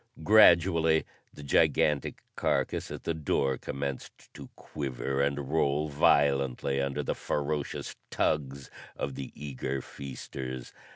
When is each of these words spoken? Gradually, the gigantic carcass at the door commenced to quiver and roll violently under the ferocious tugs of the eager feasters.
Gradually, 0.23 1.05
the 1.31 1.43
gigantic 1.43 2.23
carcass 2.35 2.89
at 2.89 3.03
the 3.03 3.13
door 3.13 3.59
commenced 3.59 4.33
to 4.33 4.49
quiver 4.55 5.21
and 5.21 5.51
roll 5.51 5.89
violently 5.89 6.81
under 6.81 7.03
the 7.03 7.13
ferocious 7.13 7.95
tugs 8.09 8.71
of 8.95 9.13
the 9.13 9.31
eager 9.35 9.79
feasters. 9.79 10.73